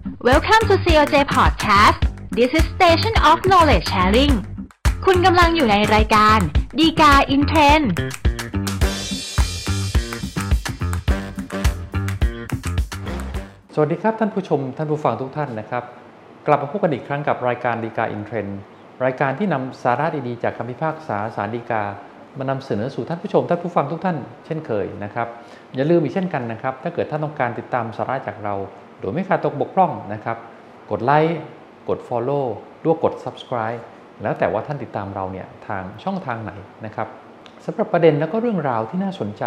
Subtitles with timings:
[0.00, 1.98] Welcome to COJ Podcast
[2.38, 4.32] This is Station of Knowledge Sharing
[5.04, 6.38] คุณกำลังอยู่ในรายการ
[6.78, 7.80] ฎีกา in trend
[13.74, 15.84] สวัสดีครับท่านผู้ชมท่านผู้ฟังทุกท่านนะครับ
[16.46, 18.46] กลับมาพบกันอีกครั้งกับรายการฎีกา in trend
[19.04, 21.84] รายการที่นำสาระดีๆจากคำพิพากษาศาลฎีกา
[22.38, 25.28] มานำเสนอสู่ท่านผู้ชมท่านผู้ฟังทุกท่านเช่นเคยนะครับ
[25.76, 28.56] อย่าลืมอีกเช่นกันนะครับ ถ้าเกิดท่านต้องการติดตามสาระจากเรา
[29.00, 30.36] โดยไม่ขาดตกบกพร่องนะครับ
[30.90, 31.38] กดไลค์
[31.88, 32.44] กด Follow
[32.84, 33.80] ด้วยกด Subscribe
[34.22, 36.52] แล้วแต่ว่าท่านติดตามเราเนี่ยทางช่องทางไหน
[36.86, 37.08] นะครับ
[37.64, 39.44] สำหรับประเด็นแล้วก็เรื่องราวที่น่าสนใจ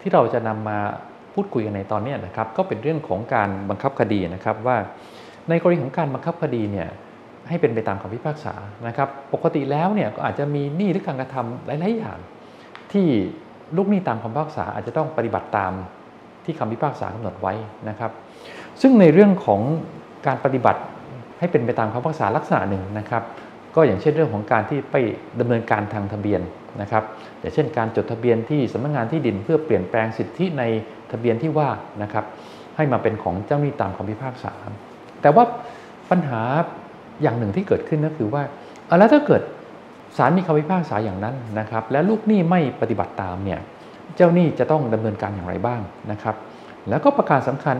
[0.00, 0.78] ที่เราจะนำมา
[1.34, 4.76] พูดคุยกันในตอนนี้นะครับ ก็เป็นเรื่องของการบังคับคดีนะครับว่า
[5.48, 6.88] ในกรณีของการบังคับคดีเนี่ย
[7.48, 8.54] ให้เป็นไปตามคำพิพากษา
[8.86, 12.18] นะครับ ปกติแล้วเนี่ยก็อาจจะมีหนี้หรือการกระทำหลาย ๆ อย่าง
[12.92, 13.06] ที่
[13.76, 15.72] ลูกหนี้ตามคำพิพากษาอาจจะต้องปฏิบัติตาม
[16.44, 17.54] ที่คำพิพากษากำหนดไว้
[17.88, 18.10] นะครับ
[18.80, 19.60] ซึ่งในเรื่องของ
[20.26, 20.80] การปฏิบัติ
[21.38, 23.22] ให้เป็นไปตามคำพิพากษาลักษณะหนึ่งนะครับ
[23.74, 24.96] ก็อย่างเช่นเรื่องของการที่ไป
[25.40, 26.40] ดำเนินการทางทะเบียน
[26.80, 27.04] นะครับ
[27.40, 30.62] อย่างเช่น การจดทะเบียนที่สำนักงานที่ดินเพื่อเปลี่ยนแปลงสิทธิใน
[31.10, 31.68] ทะเบียนที่ว่า
[32.02, 32.24] นะครับ
[32.76, 34.52] ให้มาเป็นของเจ้าหนี้ตามคำพิพากษา
[35.22, 35.44] แต่ว่า
[36.10, 36.40] ปัญหา
[37.22, 38.42] อย่างหนึ่งที่เกิดขึ้นก็คือว่า
[38.86, 39.42] เอาแล้วถ้าเกิด
[40.16, 43.60] ศาลมีคำพิพากษาอย่างนั้นนะครับ และลูกหนี้ไม่ปฏิบัติตามเนี่ย
[44.16, 46.36] เจ้าหนี้จะต้องดำเนินการอย่างไรบ้างนะครับ
[46.88, 47.76] แล้วก็ประการสำคัญ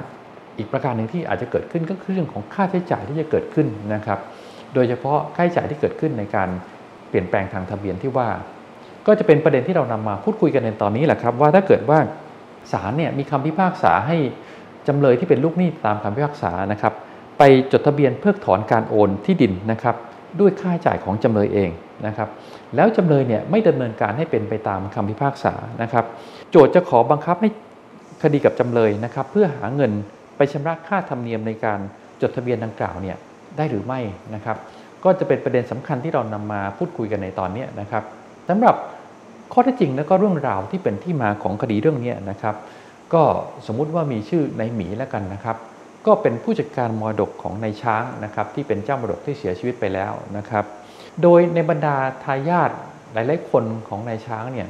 [0.59, 4.19] อีกประการหนึ่งที่อาจจะเกิดขึ้นก็คือเรื่องของค่าใช้จ่ายที่จะเกิดขึ้นนะครับ
[4.75, 6.49] โดยเฉพาะค่าใช้จ่ายที่เกิดขึ้นในการ
[7.09, 8.29] เปลี่ยนแปลงทางทะเบียนที่ว่า
[9.07, 11.99] ก็จะเป็นประเด็นที่เรานำมาพูดคุยกันในตอนนี้แหละครับว่าถ้าเกิดว่า
[12.73, 14.17] ศาลเนี่ยมีคำพิพากษาให้
[14.89, 16.95] จำเลยที่เป็นลูกหนี้ตามคำพิพากษานะครับ
[17.39, 19.97] ไปจดทะเบียนเพิกถอนการโอนที่ดินนะครับ
[20.41, 21.71] ด้วยค่าใช้จ่ายของจำเลยเอง
[22.07, 22.29] นะครับ
[22.77, 26.05] แล้วจำเลยเนี่ยไม่ดำเนินการให้เป็นไปตามคำพิพากษานะครับ
[26.51, 27.49] โจทย์จะขอบังคับให้
[28.23, 29.93] คดีกับจำเลยนะครับ เพื่อหาเงิน
[30.37, 31.81] ไปชำระค่าธรรมเนียมในการ
[32.23, 33.17] จดทะเบียนดังกล่าวเนี่ย
[33.57, 34.01] ได้หรือไม่
[34.35, 34.57] นะครับ
[35.05, 38.03] ก็จะเป็นประเด็นสำคัญที่เรานำมาพูดคุยกันในตอนนี้นะครับ
[38.49, 38.77] สำหรับ
[39.53, 42.55] ข้อเท็จจริงและก็เรื่องราวที่เป็นที่มาของคดีเรื่องนี้นะครับ
[43.15, 43.23] ก็
[43.67, 45.57] สมมุติว่ามีชื่อนายหมีแล้วกันนะครับ
[46.07, 50.65] ก็เป็นผู้จัดการมรดกของนายช้างนะครับที่เป็นเจ้ามรดกที่เสียชีวิตไปแล้วนะครับ
[51.23, 52.71] โดยในบรรดาทายาท
[53.13, 54.69] หลาย ๆ คนของนายช้างเนี่ย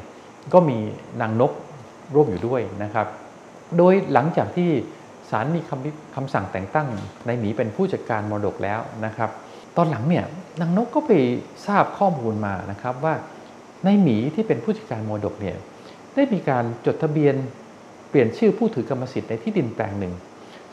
[0.52, 0.78] ก็มี
[1.20, 1.52] นางนก
[2.14, 3.06] ร่วมอยู่ด้วยนะครับ
[3.78, 6.88] โดยหลังจากที่าลมีคำคำสั่งแต่งตั้ง
[7.26, 9.30] นายหมีเป็นผู้จัดการมรดกแล้วนะครับ
[9.76, 10.24] ตอนหลังเนี่ย
[10.60, 11.12] นางนกก็ไป
[11.66, 13.14] ทราบข้อมูลมานะครับว่า
[13.86, 15.56] นายหมีที่เป็นผู้จัดการมรดกเนี่ย
[16.14, 17.34] ได้มีการจดทะเบียน
[18.10, 20.14] เปลี่ยนชื่อผู้ถือกรรมสิทธิ์ในที่ดินแปลงหนึ่ง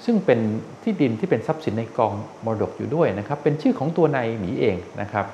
[0.06, 0.40] ซึ่งเป็น
[0.84, 2.14] ที่ดินที่เป็นทรัพย์สินในกอง
[2.46, 5.26] มรดกอยู่ด้วยนะครับ เป็นชื่อของตัวนายหมีเองนะครับ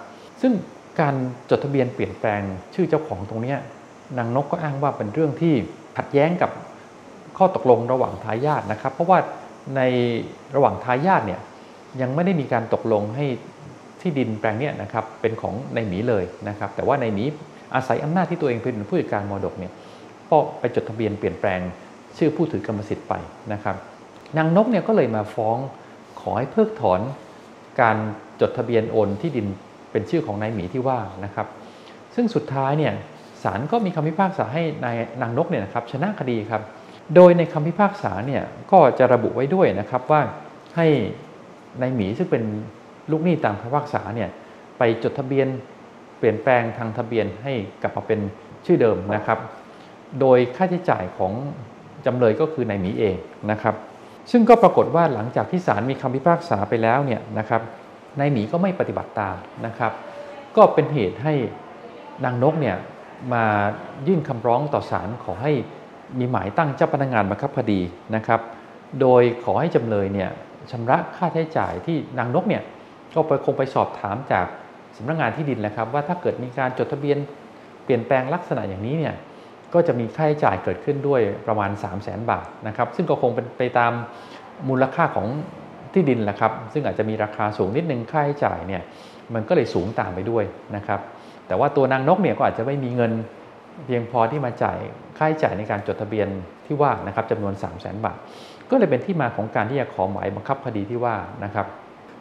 [0.42, 0.54] ซึ่ง
[1.00, 1.16] การ
[1.50, 2.42] จดทะเบียนเปลี่ยนแปลง
[2.76, 3.56] ชื่อเจ้าของตรงนี้
[4.18, 5.54] นางนกก็อ้างว่าเป็นเรื่องที่
[5.98, 6.52] ขัดแย้งกับ
[7.38, 9.20] ข้อตกลงระหว่างทายาทนะครับ เพราะว่า
[9.76, 9.82] ใน
[10.56, 11.40] ระหว่างทายาทเนี่ย
[12.02, 13.26] ยังไม่ได้มีการตกลงให้
[14.02, 17.24] ที่ดินแปลงนี้นะครับเป็นของนายหมีเลยนะครับ แต่ว่านายหมี
[17.76, 19.72] อาศัยอำนาจที่ตัวเองเป็นผู้จัดการมรดกเนี่ย
[20.30, 21.60] ก็ไปจดทะเบียนเปลี่ยนแปลง
[22.18, 23.14] ชื่อผู้ถือกรรมสิทธิ์ไป
[23.54, 23.76] นะครับ
[24.38, 25.58] นางนกเนี่ยก็เลยมาฟ้อง
[26.22, 27.02] ขอให้เพิกถอน
[27.82, 27.98] การ
[28.42, 29.48] จดทะเบียนโอนที่ดิน
[29.92, 31.48] เป็นชื่อของนายหมีที่ว่านะครับ
[32.16, 32.94] ซึ่งสุดท้ายเนี่ย
[33.44, 36.62] ศาลก็มีคำพิพากษาให้นายนางนกเนี่ยนะครับชนะคดีครับ
[37.16, 40.22] โดยในคำพิพากษาเนี่ยก็จะระบุไว้ด้วยนะครับว่า
[40.76, 40.88] ให้
[41.82, 42.44] นายหมีซึ่งเป็น
[43.12, 44.30] ลูกหนี้ตามคำพิพากษาเนี่ย
[44.78, 45.48] ไปจดทะเบียน
[46.18, 48.20] เปลี่ยนแปลงทางทะเบียนให้กลับมาเป็น
[48.66, 49.40] ชื่อเดิมนะครับ
[50.20, 51.34] โดยค่าใช้จ่ายของ
[52.06, 53.16] จำเลยก็คือนายหมีเอง
[53.52, 53.76] นะครับ
[54.32, 57.62] ซึ่งก็ปรากฏว่าหลังจากที่ศาลมีคำพิพากษาไปแล้วเนี่ยนะครับ
[58.20, 59.36] นายหมีก็ไม่ปฏิบัติตาม
[59.66, 59.92] นะครับ
[60.58, 61.34] ก็เป็นเหตุให้
[62.26, 62.78] นางนกเนี่ย
[63.34, 63.46] มา
[64.08, 65.54] ยื่นคำร้องต่อศาลขอให้
[66.20, 67.82] มีหมายตั้งเจ้าพนักงานบังคับคดี
[68.16, 68.42] นะครับ
[69.02, 70.30] โดยขอให้จำเลยเนี่ย
[70.72, 72.64] ชำระค่าใช้จ่ายที่นางนกเนี่ย
[73.14, 74.46] ก็ไปคงไปสอบถามจาก
[74.98, 77.18] สำนักงานที่ดินแหละครับว่าถ้าเกิดมีการจดทะเบียน
[77.84, 79.16] เปลี่ยนแปลงลักษณะอย่างนี้เนี่ย
[79.74, 83.94] ก็จะมีค่าใช้จ่ายเกิดขึ้นด้วยประมาณ 3 0 0 0 0 0บาทนะครับซึ่งก็คงเป็นไปตาม
[84.70, 85.28] มูลค่าของ
[85.94, 88.82] ที่ดินแหละครับ ซึ่งอาจจะมีราคาสูงนิดนึงค่าใช้จ่ายเนี่ย
[89.34, 90.44] มันก็เลยสูงตามไปด้วย
[90.76, 91.00] นะครับ
[91.48, 93.12] แต่ว่าตัวนางนกเนี่ยก็อาจจะไม่มีเงิน
[93.86, 94.78] เพียงพอที่มาจ่าย
[95.18, 96.28] ค่าใช้จ่ายในการจดทะเบียน
[96.66, 98.18] ที่ว่านะครับจำนวน 3 0 0 0 0 0 บาท
[98.70, 101.68] ก็เลยเป็นที่มาของการที่จะขอหมายบังคับคดีที่ว่านะครับ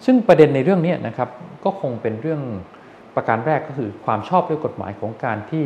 [0.04, 1.28] ซึ่งประเด็นในเรื่องนี้นะครับ
[1.64, 2.43] ก็คงเป็นเรื่อง
[3.16, 5.64] ประการแรกก็คือความชอบด้วยกฎหมายของการที่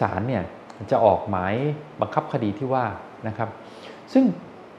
[0.00, 0.42] ศาลเนี่ย
[0.90, 1.54] จะออกหมาย
[2.00, 2.84] บังคับคดีที่ว่า
[3.28, 3.48] นะครับ
[4.12, 4.24] ซึ่ง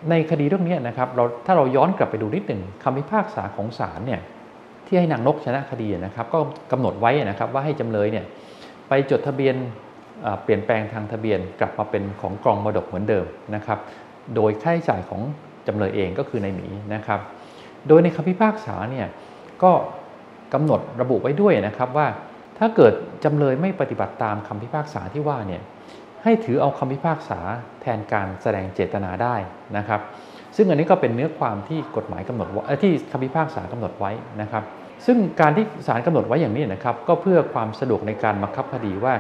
[0.10, 4.22] ในคดีเรื่องนี้นะครับเราถ้าเราย้อนกลับไปดูนิดหนึ่งคำพิพากษาของศาลเนี่ย
[4.86, 6.40] ที่ให้นางนกชนะคดีนะครับ ก็
[6.72, 8.26] กำหนดไว้นะครับว่าให้จำเลยเนี่ย
[8.90, 9.56] ไปจดทะเบียน
[10.44, 13.26] เปลี่ยนแปลงทางทะเบียนกลับมาเป็นของกองมรดกเหมือนเดิม
[13.56, 13.80] นะครับ
[14.36, 15.22] โดยค่าใช้จ่ายของ
[15.68, 17.20] จำเลยเองก็คือนายหมีนะครับ
[17.88, 19.08] โดยในคำพิพากษาเนี่ย
[19.64, 19.72] ก็
[20.54, 22.08] กำหนดระบุไว้ด้วยนะครับว่า
[22.58, 22.94] ถ้าเกิด
[23.24, 25.62] จำเลยไม่ปฏิบัติตามคำพิพากษาที่ว่าเนี่ย
[26.24, 27.40] ให้ถือเอาคำพิพากษา
[27.82, 29.36] แทนการแสดงเจตนาได้
[29.78, 30.02] นะครับ
[30.56, 32.48] ซึ่งอันนี้ก็เป็นเนื้อความที่กฎหมายกำหนด
[32.84, 34.12] ที่คำพิพากษากำหนดไว้
[34.42, 34.64] นะครับ
[35.06, 39.14] ซึ่งการที่ศาลกำหนดไว้อย่างนี้นะครับ ก็เพื่อความสะดวกในการบังคับคดีว่า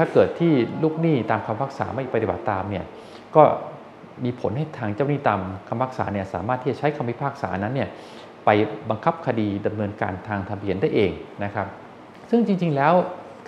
[0.00, 0.52] ถ้าเกิดที่
[0.82, 2.84] ลูกหนี้ตามคำพิพากษาไม่ปฏิบัติตามเนี่ย
[3.36, 3.42] ก็
[4.24, 7.88] มีผลให้ทางเจ้าหนี้ตามคำพิพากษาเนี่ยสามารถที่จะใช้คำพิพากษานั้นเนี่ย
[8.44, 8.50] ไป
[8.90, 11.12] บังคับคดีดำเนินการทางทะเบียนได้เอง
[11.44, 11.66] นะครับ
[12.30, 12.92] ซึ่งจริงๆแล้ว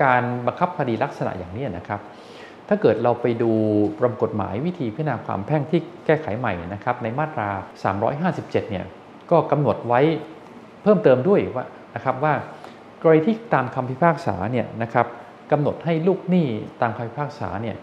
[0.04, 2.00] การบังคับคดีลักษณะอย่างนี้นะครับ
[2.69, 3.52] ถ้าเกิดเราไปดู
[3.99, 7.49] ประมวลกฎหมายวิธีพิจารณาความแพ่งที่แก้ไขใหม่นะครับในมาตรา
[8.10, 8.84] 357 เนี่ย
[9.31, 10.00] ก็กำหนดไว้
[10.82, 11.64] เพิ่มเติมด้วยว่า
[11.94, 12.34] นะครับว่า
[13.02, 15.06] กรณีที่ตามคำพิพากษาเนี่ยนะครับ
[15.50, 16.46] กำหนดให้ลูกหนี้
[16.80, 17.76] ตามคำพิพากษาเนี่ย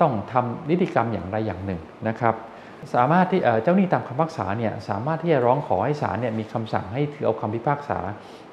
[0.00, 2.34] ต้องทำนิติกรรมอย่างใดอย่างหนึ่งนะครับ
[2.94, 7.98] สามารถที่เจ้าหนี้ตามคำพิพากษาเนี่ยสามารถที่จะร้องขอให้ศาลเนี่ยมีคำสั่งให้ถือเอาคำพิพากษา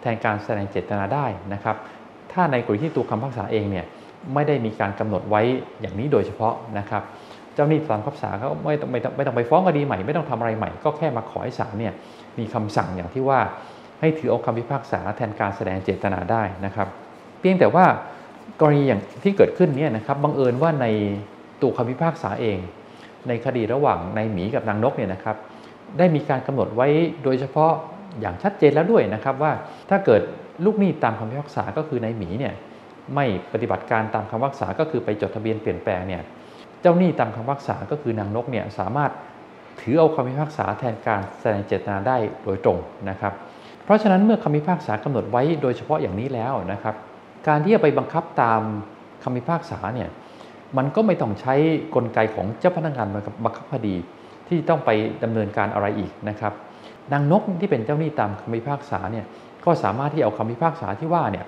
[0.02, 1.76] แทนการแสดงเจตนาได้นะครับ
[2.32, 3.86] ถ้าในกรณีที่ตัวคำพิพากษาเองเนี่ย
[4.34, 5.42] ไม่ได้มีการกำหนดไว้
[5.82, 7.04] อย่างนี้โดยเฉพาะนะครับ
[7.54, 11.94] เจ้าหนี้ตามคำพิพากษาเขาไม่ต้องไม่ต้องไม่ต้องไปฟ้องคดีใหม่ไม่ต้องทำอะไรใหม่ ก็แค่มาขอให้ศาลเนี่ย
[12.40, 13.40] มีคำสั่งอย่างที่ว่า
[14.00, 16.88] ให้ถือเอาคำพิพากษาแทนการแสดงเจตนาได้นะครับ
[17.40, 17.86] เพียงแต่ว่า
[18.60, 20.86] กรณีอย่างที่เกิดขึ้นเนี่ยนะครับบังเอิญว่าใน
[21.62, 22.58] ตัวคำพิพากษาเอง
[23.28, 25.38] ในคดีระหว่างนายหมีกับนางนกเนี่ยนะครับ
[25.98, 26.88] ได้มีการกำหนดไว้
[27.24, 27.72] โดยเฉพาะ
[28.20, 29.52] อย่างชัดเจนแล้วด้วยนะครับว่า
[29.90, 30.22] ถ้าเกิด
[30.66, 32.54] ลูกหนี้ตามคำพิพากษาก็คือนายหมีเนี่ย
[33.16, 36.22] ไม่ปฏิบัติการตามคำพิพากษาก็คือไปจดทะเบียนเปลี่ยนแปลงเนี่ย
[36.82, 39.12] เจ้าหนี้ตามคำพิพากษาก็คือนางนกเนี่ยสามารถ
[39.82, 42.78] ถือเอาคำพิพากษาแทนการแสดงเจตนาได้โดยตรง
[43.10, 43.34] นะครับ
[43.84, 46.96] เพราะฉะนั้นเมื่อคำพิพากษากำหนดไว้โดยเฉพาะอย่างนี้แล้วนะครับ
[47.48, 48.62] การที่จะไปบังคับตาม
[49.24, 50.10] คำพิพากษาเนี่ย
[50.78, 51.54] มันก็ไม่ต้องใช้
[51.96, 53.08] กลไกของเจ้าพนักงาน
[53.44, 53.96] บังคับคดี
[54.48, 54.90] ที่ต้องไป
[55.24, 56.54] ดำเนินการอะไรอีกนะครับ
[57.12, 59.26] นางนกที่เป็นเจ้าหนี้ตามคำพิพากษาเนี่ย
[59.66, 61.46] ก็สามารถที่เอาคำพิพากษาที่ว่าเนี่ย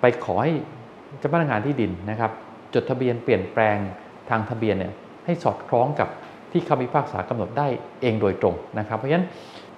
[0.00, 0.52] ไปขอให้
[1.18, 2.30] เจ้าพนักงานที่ดินนะครับ
[2.74, 3.76] จดทะเบียนเปลี่ยนแปลง
[4.30, 4.92] ทางทะเบียนเนี่ย
[5.24, 6.08] ให้สอดคล้องกับ
[6.52, 7.66] ที่คำพิพากษากำหนดได้
[8.02, 9.26] เองโดยตรงนะครับ เพราะฉะนั้น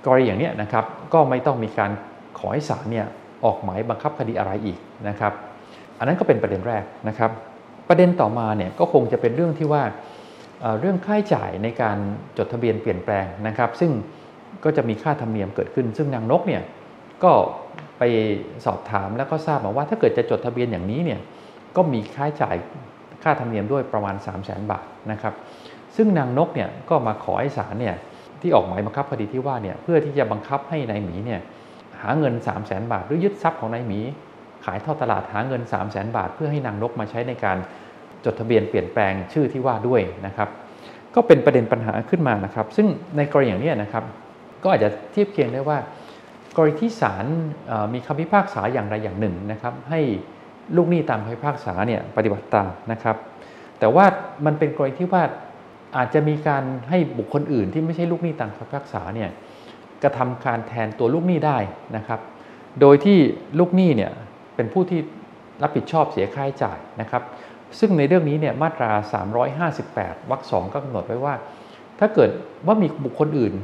[0.05, 0.85] กรณีอย่างนี้นะครับ
[1.15, 1.91] ก็ไม่ต้องมีการ
[2.39, 3.07] ขอให้ศาลเนี่ย
[3.45, 4.79] ออกหมายบังคับคดีอะไรอีก
[5.09, 5.33] นะครับ
[6.01, 7.31] อันนั้นก็เป็นประเด็นแรกนะครับ
[7.89, 9.83] ประเด็นต่อมาเนี่ยก็คงจะเป็นเรื่องที่ว่า
[10.81, 11.97] เรื่องค่าใช้จ่ายในการ
[12.39, 13.91] จดทะเบียนเปลี่ยนแปลงนะครับ ซึ่ง
[14.65, 16.63] ก็จะมีค่าธรรมเนียมเกิดขึ้น ซึ่งนางนกเนี่ย
[17.25, 17.33] ก็
[17.99, 18.03] ไป
[18.67, 21.21] สอบถามแล้วก็ทราบมาว่าถ้าเกิดจะจดทะเบียนอย่างนี้เนี่ย
[21.77, 22.57] ก็มีค่าใช้จ่าย
[23.23, 25.35] ค่าธรรมเนียมด้วยประมาณ 3 0 0 0 0 0 บาทนะครับ
[25.97, 27.97] ซึ่งนางนกเนี่ยก็มาขอให้ศาลเนี่ย
[28.41, 31.41] ที่ออกหมายบังคับคดีที่ว่าเนี่ยเพื่อที่จะบังคับให้นายหมีเนี่ย
[32.01, 34.01] หาเงิน 3 0 0 0 0 0 บาทหรือยึดทรัพย์ของนายหมี
[34.65, 37.59] ขายท่อตลาดหาเงิน 3 0 0 0 0 0บาท เพื่อให้นางนกมาใช้ในการ
[38.25, 40.49] จดทะเบียนเปลี่ยนแปลงชื่อที่ว่าด้วยนะครับ
[41.15, 42.87] ก็เป็นประเด็นปัญหาขึ้นมานะครับ ซึ่ง
[43.17, 44.05] ในกรณีอย่างนี้นะครับ
[44.63, 45.79] ก็อาจจะเทียบเคียงได้ว่า
[46.57, 47.25] กรณีที่ศาล
[47.95, 50.01] มีคำพิพากษาอย่างใดอย่างหนึ่งนะครับ ให้
[50.77, 53.17] ลูกหนี้ตามคำพิพากษาเนี่ยปฏิบัติตามนะครับ
[53.79, 54.05] แต่ว่า
[54.47, 55.23] มันเป็นกรณีที่ว่า
[55.97, 59.31] อาจจะมีการให้บุคคลอื่นที่ไม่ใช่ลูกหนี้ตามคำพิพากษาเนี่ย
[60.03, 61.59] กระทำการแทนตัวลูกหนี้ได้
[61.97, 62.21] นะครับ
[62.81, 63.19] โดยที่
[63.59, 64.13] ลูกหนี้เนี่ย
[64.61, 65.01] เป็นผู้ที่
[65.63, 67.23] รับผิดชอบเสียค่าใช้จ่ายนะครับ
[67.79, 68.91] ซึ่งในเรื่องนี้เนี่ยมาตรา
[69.61, 71.35] 358วรรคสองก็กำหนดไว้ว่า
[71.99, 72.31] ถ้าเกิด
[72.67, 73.55] ว่ามีบุคคลอื่น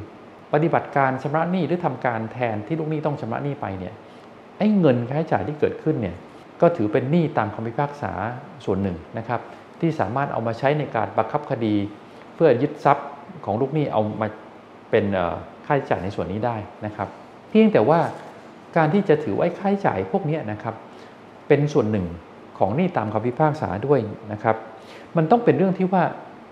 [0.53, 3.93] ปฏิบัติการชำระหนี้หรือทำการแทนที่ลูกหนี้ต้องชำระหนี้ไปเนี่ย
[4.57, 6.15] ไอ้เงินค่าใช้จ่ายที่เกิดขึ้นเนี่ย
[6.61, 8.11] ก็ถือเป็นหนี้ตามคำพิพากษา
[8.65, 9.41] ส่วนหนึ่งนะครับ
[9.79, 11.75] ที่สามารถเอามาใช้ในการบังคับคดี
[12.35, 13.07] เพื่อยึดทรัพย์
[13.45, 14.27] ของลูกหนี้เอามา
[14.91, 15.05] เป็น
[15.65, 17.07] ค่าใช้จ่ายในส่วนนี้ได้นะครับ
[17.49, 17.99] เพียงแต่ว่า
[18.77, 20.75] การที่จะถือไว้ค่าใช้จ่ายพวกนี้นะครับ
[21.47, 22.05] เป็นส่วนหนึ่ง
[22.59, 23.99] ของหนี้ตามคำพิพากษาด้วย
[24.31, 24.55] นะครับ
[25.17, 26.03] มันต้องเป็นเรื่องที่ว่า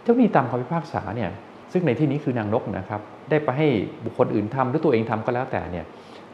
[0.04, 1.30] เจ้าหนี้ตามคำพิพากษาเนี่ย
[1.72, 3.68] ซึ่งในที่นี้คือนางนกนะครับ ได้ไปให้
[4.06, 5.86] บุคคลอื่นทำหรือตัวเองทำก็แล้วแต่เนี่ย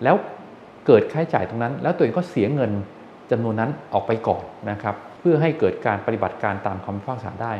[0.03, 0.15] แล้ว
[0.85, 2.71] เกิดค่าใช้จ่ายตรงนั้น แล้วตัวเองก็เสียเงิน
[3.31, 7.53] จำนวนนั้นออกไปก่อนนะครับ เพื่อให้เกิดการปฏิบัติการตามคำพิพากษาได้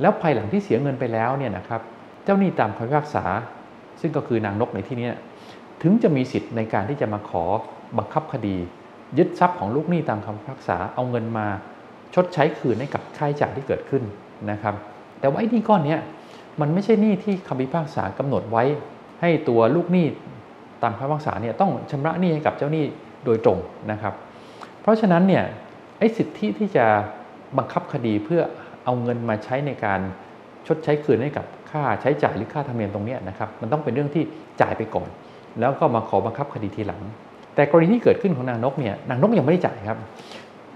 [0.00, 1.80] แล้วภายหลังที่เสียเงินไปแล้วเนี่ยนะครับ
[2.24, 3.24] เจ้าหนี้ตามคำพิพากษา
[4.00, 5.08] ซึ่งก็คือนางนกในที่นี้
[5.82, 7.44] ถึงจะมีสิทธิ์ในการที่จะมาขอ
[7.98, 8.56] บังคับคดี
[9.18, 11.46] ยึดทรัพย์ของลูกหนี้ตามคำพิพากษาเอาเงินมา
[12.14, 14.02] ชดใช้คืนให้กับค่าใช้จ่ายที่เกิดขึ้น
[14.50, 14.74] นะครับ
[15.20, 15.96] แต่ว่าไอ้หนี้ก้อนนี้
[16.60, 18.64] มันไม่ใช่หนี้ที่คำพิพากษากำหนดไว้
[19.20, 20.06] ให้ตัวลูกหนี้
[20.82, 22.84] ตามคำพิพากษาเนี่ยต้องชำระหนี้ให้กับเจ้าหนี้
[23.24, 23.58] โดยตรง
[23.90, 24.14] นะครับ
[24.82, 25.44] เพราะฉะนั้นเนี่ย
[25.98, 26.86] ไอ้สิทธิที่จะ
[27.58, 28.42] บังคับคดีเพื่อ
[28.84, 30.00] เอาเงินมาใช้ในการ
[30.66, 34.24] ชดใช้คืนให้กับค่าใช้จ่ายหรือค่าธรรมเนียมตรงนี้นะครับมันต้องเป็นเรื่องที่
[34.60, 35.08] จ่ายไปก่อน
[35.60, 37.00] แล้วก็มาขอบังคับคดีทีหลัง
[37.58, 39.98] แต่กรณีที่เกิดขึ้นของนางนกเนี่ยนางนกยังไม่ได้จ่ายครับ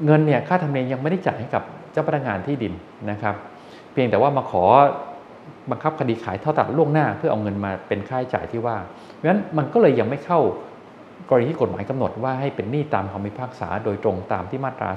[0.04, 1.62] เงินเนี่ยค่าธรรมเนียมยังไม่ได้จ่ายให้กับ
[1.92, 2.72] เจ้าพนักงานที่ดิน
[3.10, 3.34] นะครับ
[3.92, 4.64] เพียงแต่ว่ามาขอ
[5.70, 8.76] บังคับคดีขายเท่อตลาดล่วงหน้าเพื่อเอาเงินมาเป็นค่าใช้จ่ายที่ว่า
[9.14, 10.40] เพราะฉะนั้นมันก็เลยยังไม่เข้า
[11.28, 14.90] กรณีที่กฎหมายกำหนดว่าให้เป็นหนี้ตามคำพิพากษาโดยตรงตามที่มาตรา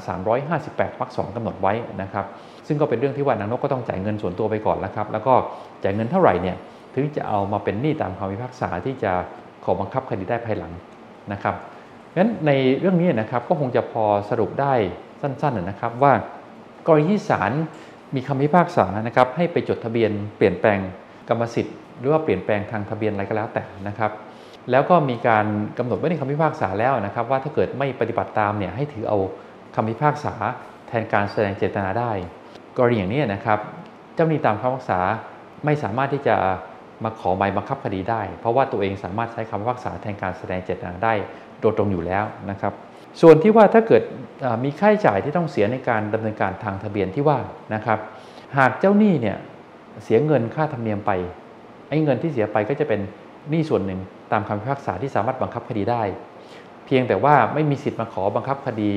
[0.51, 2.25] 358วรรคสองกำหนดไว้นะครับ
[2.67, 5.33] ซึ่งก็เป็นเรื่องที่ว่านางนกก็ต้องจ่ายเงินส่วนตัวไปก่อนแล้วครับ แล้วก็
[5.83, 6.57] จ่ายเงินเท่าไหร่เนี่ย
[6.95, 9.11] ถึงจะเอามาเป็นหนี้ตามคำพิพากษาที่จะ
[9.63, 10.71] ขอบังคับคดีได้ภายหลัง
[11.33, 11.55] นะครับ
[12.17, 14.73] งั้นในเรื่องนี้นะครับก็คงจะพอสรุปได้
[15.21, 16.13] สั้นๆนะครับว่า
[16.87, 17.51] กรณีที่ศาล
[18.15, 20.79] มีคำพิพากษานะครับให้ไปจดทะเบียนเปลี่ยนแปลง
[21.29, 24.11] กรรมสิทธิ์ หรือว่าเปลี่ยนแปลงทางทะเบียนอะไรก็แล้วแต่นะครับ
[24.71, 25.45] แล้วก็มีการ
[25.77, 29.17] กำหนดไว้ในคำพิพากษาแล้วนะครับ ว่าถ้าเกิดไม่ปฏิบัติตามเนี่ยให้ถือเอา
[29.75, 30.33] คำพิพากษา
[30.87, 32.11] แทนการแสดงเจตนาได้
[32.77, 33.59] กรณีอย่างนี้นะครับ
[34.15, 34.99] เจ้าหนี้ตามคำพิพากษา
[35.65, 36.35] ไม่สามารถที่จะ
[37.03, 41.13] มาขอใบบังคับคดีได้ เพราะว่าตัวเองสามารถใช้คำพิพากษาแทนการแสดงเจตนาได้
[41.61, 42.73] โดยตรงอยู่แล้วนะครับ
[43.21, 44.03] ส่วนที่ว่าถ้าเกิด
[44.63, 47.39] มีค่าใช้จ่ายที่ต้องเสียในการดำเนินการทางทะเบียนที่ว่า
[47.73, 47.99] นะครับ
[48.57, 49.37] หากเจ้าหนี้เนี่ย
[50.03, 51.11] เสียเงินค่าธรรมเนียมไป
[51.89, 52.99] ไอ้เงินที่เสียไปก็จะเป็น
[53.49, 53.99] หนี้ส่วนหนึ่ง
[54.31, 56.03] ตามคำพิพากษาที่สามารถบังคับคดีได้
[56.85, 58.91] เพียงแต่ว่าไม่มีสิทธิ์มาขอบังคับคดี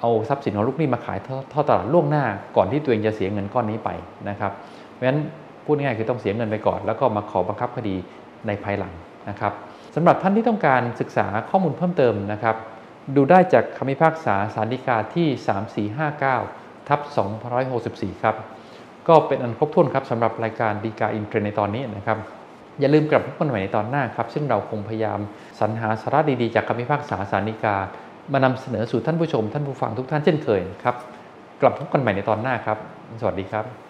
[0.00, 1.18] เอาทรัพย์สินของลูกหนี้มาขาย
[1.52, 2.24] ท่อตลาดล่วงหน้า
[2.56, 3.90] ก่อนที่ตัวเองจะเสียเงินก้อนนี้ไป
[4.28, 4.52] นะครับ
[4.92, 5.20] เพราะฉะนั้น
[5.64, 7.96] พูดง่ายคือต้องเสียเงินไปก่อน แล้วก็มาขอบังคับคดี
[8.46, 8.92] ในภายหลัง
[9.28, 9.52] นะครับ
[9.94, 12.56] สำหรับท่านที่ต้องการศึกษาข้อมูลเพิ่มเติมนะครับ
[13.16, 15.28] ดูได้จากคำพิพากษาสารดีกาที่
[15.98, 17.00] 3459ทับ
[17.60, 18.36] 264 ครับ
[19.08, 22.18] ก็เป็นอันครบถ้วนครับสำหรับรายการดีกาอินเทรนในตอนนี้นะครับ
[22.80, 25.20] อย่าลืมกลับพบกันใหม่ในตอนหน้าครับ ซึ่งเราคงพยายาม
[25.60, 27.76] สรรหาสาระดีๆ จากคำพิพากษาสารดีกา
[28.32, 30.96] มานำเสนอสู่ท่านผู้ชม ท่านผู้ฟังทุกท่านเช่นเคยครับ
[31.60, 32.78] กลับพบกันใหม่ในตอนหน้าครับ
[33.20, 33.83] สวัสดีครับ